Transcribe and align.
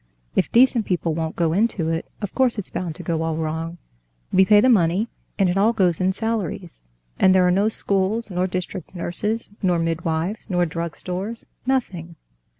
If 0.35 0.51
decent 0.51 0.87
people 0.87 1.13
won't 1.13 1.35
go 1.35 1.53
into 1.53 1.89
it, 1.89 2.07
of 2.23 2.33
course 2.33 2.57
it's 2.57 2.71
bound 2.71 2.95
to 2.95 3.03
go 3.03 3.21
all 3.21 3.35
wrong. 3.37 3.77
We 4.33 4.45
pay 4.45 4.59
the 4.59 4.67
money, 4.67 5.09
and 5.37 5.47
it 5.47 5.57
all 5.57 5.73
goes 5.73 6.01
in 6.01 6.11
salaries, 6.13 6.81
and 7.19 7.35
there 7.35 7.45
are 7.47 7.51
no 7.51 7.69
schools, 7.69 8.31
nor 8.31 8.47
district 8.47 8.95
nurses, 8.95 9.51
nor 9.61 9.77
midwives, 9.77 10.49
nor 10.49 10.65
drugstores—nothing." 10.65 12.15